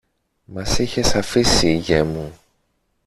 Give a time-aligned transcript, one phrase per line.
[0.45, 2.39] Μας είχες αφήσει, γιε μου